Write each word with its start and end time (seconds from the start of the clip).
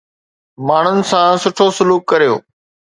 ماڻهن 0.67 0.99
سان 1.11 1.31
سٺو 1.43 1.65
سلوڪ 1.77 2.01
ڪريو 2.11 2.35